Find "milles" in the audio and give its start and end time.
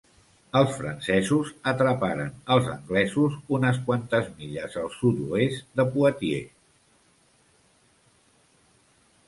4.41-4.79